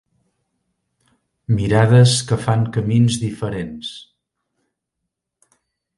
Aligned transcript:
Mirades 1.57 2.15
que 2.31 2.39
fan 2.47 2.65
camins 2.79 3.21
diferents. 3.27 3.95